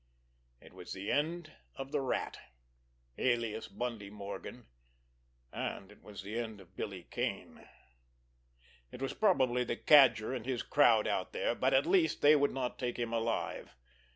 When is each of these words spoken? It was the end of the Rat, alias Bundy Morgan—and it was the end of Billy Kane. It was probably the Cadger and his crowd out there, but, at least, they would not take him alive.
It 0.59 0.73
was 0.73 0.93
the 0.93 1.11
end 1.11 1.51
of 1.75 1.91
the 1.91 2.01
Rat, 2.01 2.39
alias 3.19 3.67
Bundy 3.67 4.09
Morgan—and 4.09 5.91
it 5.91 6.01
was 6.01 6.23
the 6.23 6.39
end 6.39 6.59
of 6.59 6.75
Billy 6.75 7.03
Kane. 7.11 7.69
It 8.91 8.99
was 8.99 9.13
probably 9.13 9.63
the 9.63 9.75
Cadger 9.77 10.33
and 10.35 10.47
his 10.47 10.63
crowd 10.63 11.05
out 11.05 11.33
there, 11.33 11.53
but, 11.53 11.75
at 11.75 11.85
least, 11.85 12.23
they 12.23 12.35
would 12.35 12.49
not 12.51 12.79
take 12.79 12.97
him 12.97 13.13
alive. 13.13 13.75